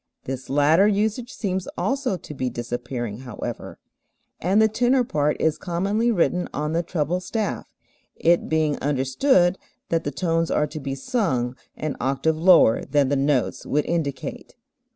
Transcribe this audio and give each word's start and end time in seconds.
This 0.23 0.49
latter 0.49 0.87
usage 0.87 1.31
seems 1.31 1.67
also 1.77 2.17
to 2.17 2.33
be 2.33 2.49
disappearing 2.49 3.19
however, 3.19 3.77
and 4.39 4.59
the 4.59 4.67
tenor 4.67 5.03
part 5.03 5.37
is 5.39 5.59
commonly 5.59 6.09
written 6.11 6.49
on 6.55 6.73
the 6.73 6.81
treble 6.81 7.19
staff, 7.19 7.71
it 8.15 8.49
being 8.49 8.77
understood 8.79 9.59
that 9.89 10.03
the 10.03 10.09
tones 10.09 10.49
are 10.49 10.65
to 10.65 10.79
be 10.79 10.95
sung 10.95 11.55
an 11.77 11.97
octave 12.01 12.35
lower 12.39 12.83
than 12.83 13.09
the 13.09 13.15
notes 13.15 13.63
would 13.63 13.85
indicate. 13.85 14.55